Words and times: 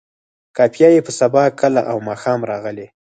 قافیه 0.57 0.89
یې 0.95 1.01
په 1.07 1.11
سبا، 1.19 1.43
کله 1.61 1.81
او 1.91 1.97
ماښام 2.09 2.39
راغلې. 2.51 2.87